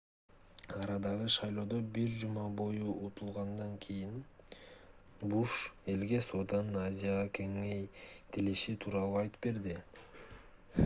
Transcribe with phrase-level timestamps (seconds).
[0.83, 4.15] арадагы шайлоодо бир жума бою утулгандан кийин
[5.33, 5.53] буш
[5.93, 9.77] элге сооданын азияга кеңейтилиши тууралуу айтып берди